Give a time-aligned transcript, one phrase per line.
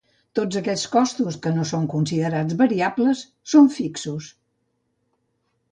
[0.37, 4.33] Tots aquells costos que no són considerats variables són fixos.